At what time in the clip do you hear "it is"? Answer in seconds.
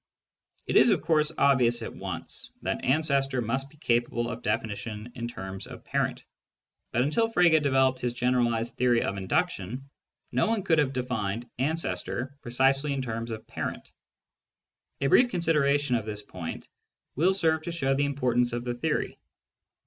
0.65-0.89